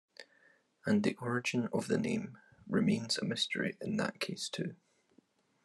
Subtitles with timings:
[0.83, 4.75] And the origin of the name remains a mystery in that case too.